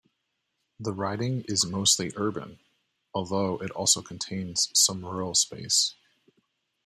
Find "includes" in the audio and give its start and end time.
4.09-4.71